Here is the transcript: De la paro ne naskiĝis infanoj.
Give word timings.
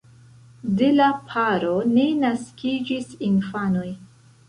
De 0.79 0.87
la 0.95 1.09
paro 1.27 1.75
ne 1.91 2.09
naskiĝis 2.25 3.17
infanoj. 3.33 3.89